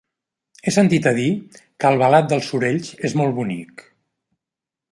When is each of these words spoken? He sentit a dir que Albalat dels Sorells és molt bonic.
He 0.61 0.71
sentit 0.77 1.09
a 1.11 1.13
dir 1.17 1.27
que 1.59 1.89
Albalat 1.91 2.31
dels 2.31 2.49
Sorells 2.53 2.89
és 3.11 3.17
molt 3.21 3.39
bonic. 3.41 3.85